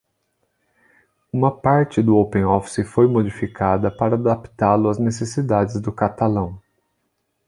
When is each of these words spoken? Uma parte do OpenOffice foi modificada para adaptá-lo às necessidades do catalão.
Uma 1.31 1.55
parte 1.55 2.01
do 2.01 2.17
OpenOffice 2.17 2.83
foi 2.83 3.05
modificada 3.05 3.91
para 3.95 4.15
adaptá-lo 4.15 4.89
às 4.89 4.97
necessidades 4.97 5.79
do 5.79 5.91
catalão. 5.91 6.59